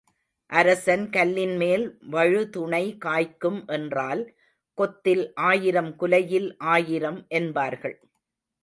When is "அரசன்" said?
0.49-1.03